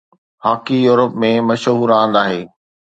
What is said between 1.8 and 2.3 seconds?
راند